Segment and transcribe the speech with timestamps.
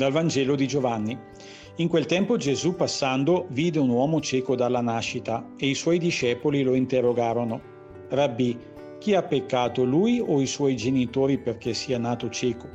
[0.00, 1.14] Dal Vangelo di Giovanni.
[1.76, 6.62] In quel tempo Gesù passando vide un uomo cieco dalla nascita e i suoi discepoli
[6.62, 7.60] lo interrogarono.
[8.08, 8.56] Rabbi,
[8.98, 12.66] chi ha peccato, lui o i suoi genitori perché sia nato cieco?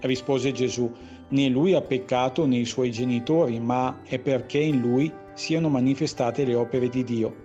[0.00, 0.90] Rispose Gesù,
[1.28, 6.44] né lui ha peccato né i suoi genitori, ma è perché in lui siano manifestate
[6.44, 7.36] le opere di Dio.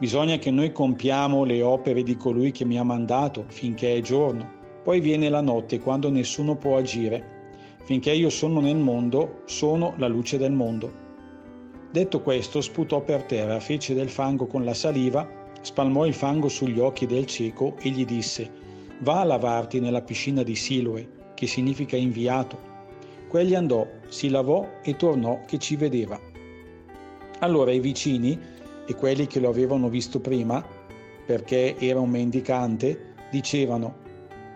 [0.00, 4.50] Bisogna che noi compiamo le opere di colui che mi ha mandato finché è giorno,
[4.82, 7.33] poi viene la notte quando nessuno può agire.
[7.84, 10.90] Finché io sono nel mondo, sono la luce del mondo.
[11.90, 15.28] Detto questo, sputò per terra, fece del fango con la saliva,
[15.60, 18.50] spalmò il fango sugli occhi del cieco e gli disse,
[19.00, 22.58] va a lavarti nella piscina di Siloe, che significa inviato.
[23.28, 26.18] Quegli andò, si lavò e tornò che ci vedeva.
[27.40, 28.38] Allora i vicini
[28.86, 30.64] e quelli che lo avevano visto prima,
[31.26, 33.96] perché era un mendicante, dicevano,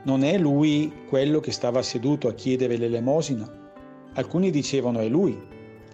[0.05, 3.51] non è lui quello che stava seduto a chiedere l'elemosina?
[4.15, 5.37] Alcuni dicevano è lui,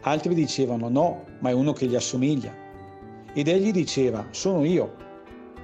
[0.03, 2.53] altri dicevano no, ma è uno che gli assomiglia.
[3.33, 5.03] Ed egli diceva sono io.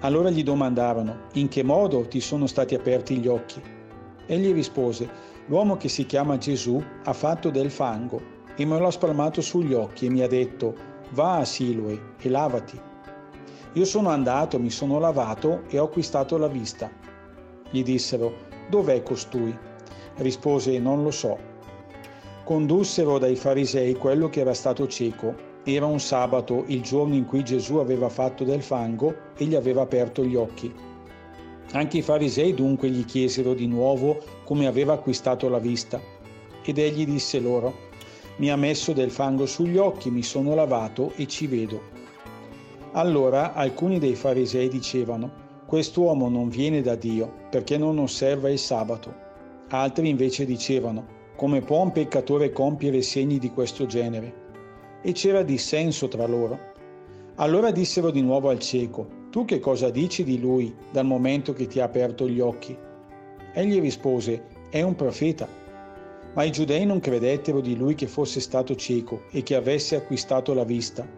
[0.00, 3.60] Allora gli domandarono in che modo ti sono stati aperti gli occhi?
[4.26, 5.08] Egli rispose
[5.46, 9.74] l'uomo che si chiama Gesù ha fatto del fango e me lo ha spalmato sugli
[9.74, 10.74] occhi e mi ha detto
[11.10, 12.80] va a Siloe e lavati.
[13.74, 16.90] Io sono andato, mi sono lavato e ho acquistato la vista.
[17.70, 18.34] Gli dissero,
[18.68, 19.56] dov'è costui?
[20.16, 21.38] Rispose, non lo so.
[22.44, 25.48] Condussero dai farisei quello che era stato cieco.
[25.62, 29.82] Era un sabato, il giorno in cui Gesù aveva fatto del fango e gli aveva
[29.82, 30.74] aperto gli occhi.
[31.72, 36.00] Anche i farisei dunque gli chiesero di nuovo come aveva acquistato la vista.
[36.64, 37.88] Ed egli disse loro,
[38.36, 41.80] mi ha messo del fango sugli occhi, mi sono lavato e ci vedo.
[42.92, 45.30] Allora alcuni dei farisei dicevano,
[45.70, 49.14] Quest'uomo non viene da Dio perché non osserva il sabato.
[49.68, 54.34] Altri invece dicevano, come può un peccatore compiere segni di questo genere?
[55.00, 56.58] E c'era dissenso tra loro.
[57.36, 61.68] Allora dissero di nuovo al cieco, tu che cosa dici di lui dal momento che
[61.68, 62.76] ti ha aperto gli occhi?
[63.54, 65.46] Egli rispose, è un profeta.
[66.34, 70.52] Ma i giudei non credettero di lui che fosse stato cieco e che avesse acquistato
[70.52, 71.08] la vista,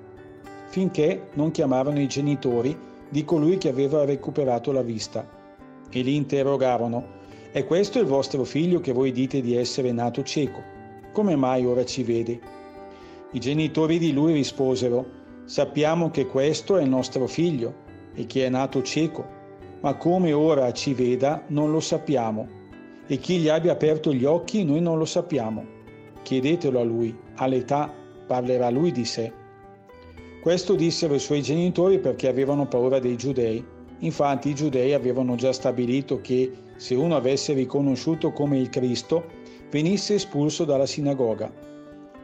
[0.67, 5.29] finché non chiamarono i genitori di colui che aveva recuperato la vista.
[5.91, 7.21] E li interrogarono,
[7.53, 10.63] è questo il vostro figlio che voi dite di essere nato cieco?
[11.13, 12.41] Come mai ora ci vede?
[13.33, 15.05] I genitori di lui risposero,
[15.45, 17.75] sappiamo che questo è il nostro figlio
[18.15, 19.27] e che è nato cieco,
[19.83, 22.49] ma come ora ci veda non lo sappiamo,
[23.07, 25.67] e chi gli abbia aperto gli occhi noi non lo sappiamo.
[26.23, 27.93] Chiedetelo a lui, all'età
[28.27, 29.42] parlerà lui di sé.
[30.43, 33.65] Questo dissero i suoi genitori perché avevano paura dei giudei.
[34.01, 39.25] Infatti i giudei avevano già stabilito che se uno avesse riconosciuto come il Cristo,
[39.71, 41.49] venisse espulso dalla sinagoga.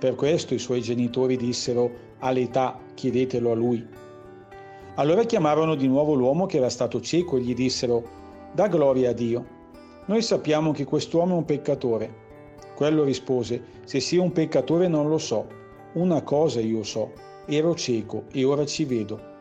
[0.01, 3.87] Per questo i suoi genitori dissero all'età chiedetelo a lui.
[4.97, 8.03] Allora chiamarono di nuovo l'uomo che era stato cieco e gli dissero
[8.53, 9.47] da gloria a Dio.
[10.07, 12.13] Noi sappiamo che quest'uomo è un peccatore.
[12.75, 15.47] Quello rispose se sia un peccatore non lo so.
[15.93, 19.37] Una cosa io so ero cieco e ora ci vedo.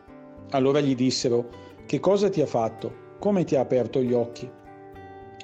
[0.50, 1.48] Allora gli dissero,
[1.86, 3.06] che cosa ti ha fatto?
[3.18, 4.50] Come ti ha aperto gli occhi?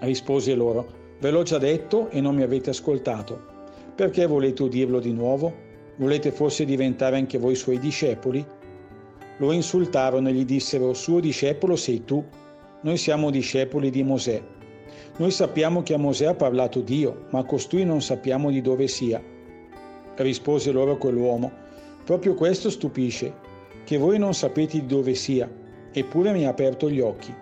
[0.00, 0.86] Rispose loro,
[1.20, 3.52] ve l'ho già detto e non mi avete ascoltato.
[3.94, 5.52] Perché volete udirlo di nuovo?
[5.96, 8.44] Volete forse diventare anche voi suoi discepoli?
[9.38, 12.24] Lo insultarono e gli dissero, suo discepolo sei tu,
[12.80, 14.42] noi siamo discepoli di Mosè.
[15.16, 19.22] Noi sappiamo che a Mosè ha parlato Dio, ma costui non sappiamo di dove sia.
[20.16, 21.50] Rispose loro quell'uomo,
[22.04, 23.32] Proprio questo stupisce,
[23.84, 25.50] che voi non sapete di dove sia,
[25.90, 27.34] eppure mi ha aperto gli occhi.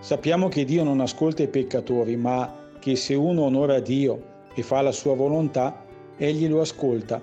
[0.00, 4.80] Sappiamo che Dio non ascolta i peccatori, ma che se uno onora Dio e fa
[4.80, 5.84] la sua volontà,
[6.16, 7.22] egli lo ascolta.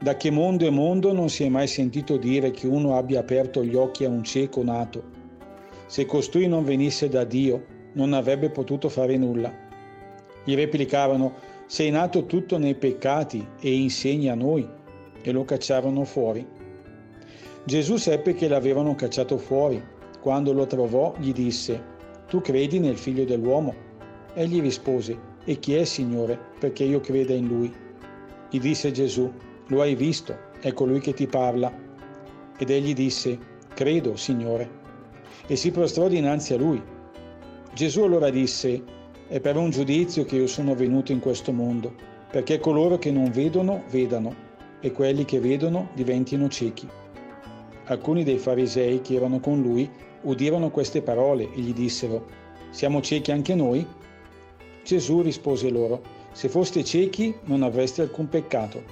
[0.00, 3.62] Da che mondo è mondo non si è mai sentito dire che uno abbia aperto
[3.62, 5.02] gli occhi a un cieco nato.
[5.84, 9.52] Se costui non venisse da Dio, non avrebbe potuto fare nulla.
[10.44, 11.34] Gli replicavano,
[11.66, 14.78] sei nato tutto nei peccati e insegni a noi
[15.22, 16.46] e lo cacciarono fuori.
[17.64, 19.82] Gesù seppe che l'avevano cacciato fuori.
[20.20, 21.82] Quando lo trovò gli disse,
[22.28, 23.74] Tu credi nel figlio dell'uomo?
[24.34, 27.72] Egli rispose, E chi è, Signore, perché io creda in lui?
[28.50, 29.30] Gli disse Gesù,
[29.66, 31.72] Lo hai visto, è colui che ti parla.
[32.58, 33.38] Ed egli disse,
[33.74, 34.78] Credo, Signore.
[35.46, 36.82] E si prostrò dinanzi a lui.
[37.74, 38.82] Gesù allora disse,
[39.28, 41.94] È per un giudizio che io sono venuto in questo mondo,
[42.30, 44.48] perché coloro che non vedono vedano
[44.80, 46.88] e quelli che vedono diventino ciechi.
[47.84, 49.88] Alcuni dei farisei che erano con lui
[50.22, 52.24] udirono queste parole e gli dissero,
[52.70, 53.86] siamo ciechi anche noi?
[54.84, 58.82] Gesù rispose loro, Se foste ciechi non avreste alcun peccato,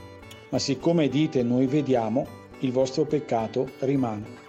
[0.51, 2.27] ma siccome dite noi vediamo,
[2.61, 4.48] il vostro peccato rimane.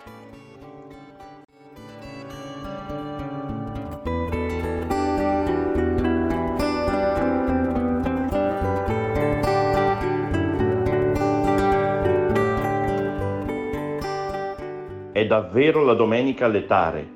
[15.30, 17.08] Davvero la domenica letare.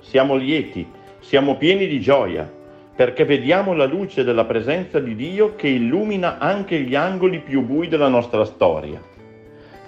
[0.00, 0.86] Siamo lieti,
[1.20, 2.60] siamo pieni di gioia
[2.94, 7.88] perché vediamo la luce della presenza di Dio che illumina anche gli angoli più bui
[7.88, 9.00] della nostra storia.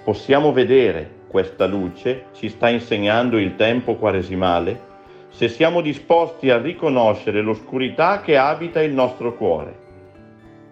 [0.03, 4.93] Possiamo vedere questa luce, ci sta insegnando il tempo quaresimale,
[5.29, 9.83] se siamo disposti a riconoscere l'oscurità che abita il nostro cuore.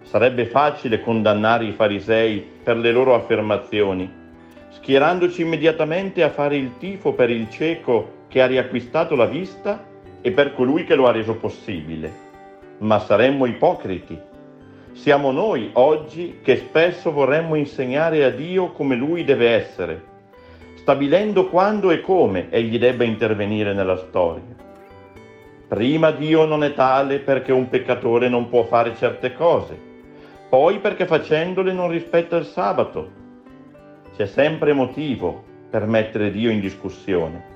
[0.02, 4.22] Sarebbe facile condannare i farisei per le loro affermazioni,
[4.76, 9.84] schierandoci immediatamente a fare il tifo per il cieco che ha riacquistato la vista
[10.20, 12.24] e per colui che lo ha reso possibile
[12.78, 14.18] ma saremmo ipocriti.
[14.92, 20.02] Siamo noi oggi che spesso vorremmo insegnare a Dio come Lui deve essere,
[20.76, 24.62] stabilendo quando e come Egli debba intervenire nella storia.
[25.66, 29.76] Prima Dio non è tale perché un peccatore non può fare certe cose,
[30.48, 33.22] poi perché facendole non rispetta il sabato.
[34.16, 37.52] C'è sempre motivo per mettere Dio in discussione.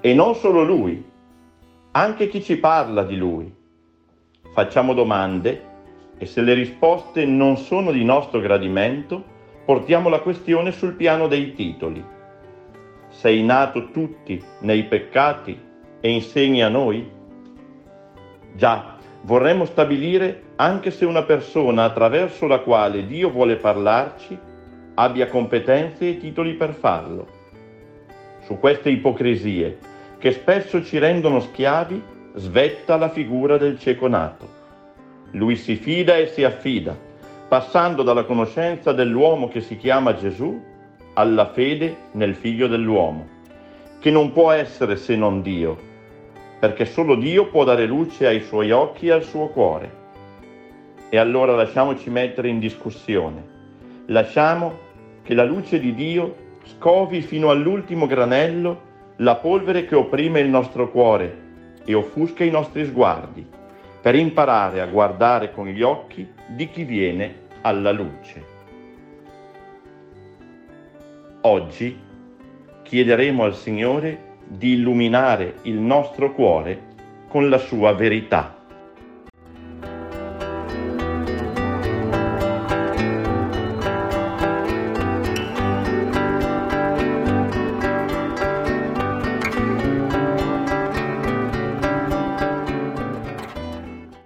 [0.00, 1.04] E non solo Lui,
[1.90, 3.52] anche chi ci parla di Lui
[4.52, 5.62] facciamo domande
[6.16, 9.20] e se le risposte non sono di nostro gradimento,
[9.64, 12.04] portiamo la questione sul piano dei titoli.
[13.08, 15.60] Sei nato tutti nei peccati
[16.00, 17.10] e insegni a noi?
[18.54, 24.46] Già, vorremmo stabilire anche se una persona attraverso la quale Dio vuole parlarci
[25.00, 27.26] abbia competenze e titoli per farlo.
[28.40, 29.78] Su queste ipocrisie,
[30.18, 32.02] che spesso ci rendono schiavi,
[32.34, 34.56] svetta la figura del cieco nato.
[35.32, 36.96] Lui si fida e si affida,
[37.46, 40.60] passando dalla conoscenza dell'uomo che si chiama Gesù
[41.14, 43.26] alla fede nel figlio dell'uomo,
[44.00, 45.78] che non può essere se non Dio,
[46.58, 50.06] perché solo Dio può dare luce ai suoi occhi e al suo cuore.
[51.08, 53.56] E allora lasciamoci mettere in discussione,
[54.06, 54.86] lasciamo
[55.28, 58.80] che la luce di Dio scovi fino all'ultimo granello
[59.16, 61.36] la polvere che opprime il nostro cuore
[61.84, 63.46] e offusca i nostri sguardi,
[64.00, 68.42] per imparare a guardare con gli occhi di chi viene alla luce.
[71.42, 71.94] Oggi
[72.82, 76.84] chiederemo al Signore di illuminare il nostro cuore
[77.28, 78.57] con la sua verità.